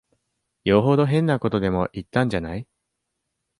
[0.63, 2.67] よほど変なことでも言ったんじゃない。